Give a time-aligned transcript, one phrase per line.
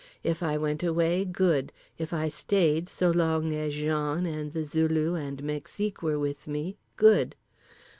[0.23, 5.13] If I went away, good; if I stayed, so long as Jean and The Zulu
[5.13, 7.35] and Mexique were with me, good.